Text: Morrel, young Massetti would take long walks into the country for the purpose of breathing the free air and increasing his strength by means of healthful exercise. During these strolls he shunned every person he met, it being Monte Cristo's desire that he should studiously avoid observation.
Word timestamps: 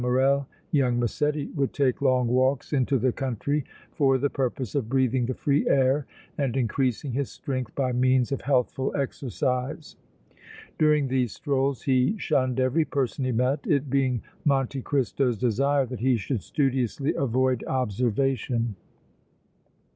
Morrel, 0.01 0.47
young 0.71 0.99
Massetti 0.99 1.45
would 1.53 1.73
take 1.73 2.01
long 2.01 2.27
walks 2.27 2.73
into 2.73 2.97
the 2.97 3.11
country 3.11 3.63
for 3.91 4.17
the 4.17 4.31
purpose 4.31 4.73
of 4.73 4.89
breathing 4.89 5.27
the 5.27 5.35
free 5.35 5.67
air 5.69 6.07
and 6.39 6.57
increasing 6.57 7.11
his 7.11 7.29
strength 7.29 7.75
by 7.75 7.91
means 7.91 8.31
of 8.31 8.41
healthful 8.41 8.91
exercise. 8.95 9.97
During 10.79 11.07
these 11.07 11.33
strolls 11.33 11.83
he 11.83 12.17
shunned 12.17 12.59
every 12.59 12.83
person 12.83 13.25
he 13.25 13.31
met, 13.31 13.67
it 13.67 13.91
being 13.91 14.23
Monte 14.43 14.81
Cristo's 14.81 15.37
desire 15.37 15.85
that 15.85 15.99
he 15.99 16.17
should 16.17 16.41
studiously 16.41 17.13
avoid 17.13 17.63
observation. 17.65 18.77